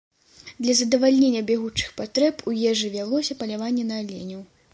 [0.65, 4.43] Для задавальнення бягучых патрэб у ежы вялося паляванне на аленяў.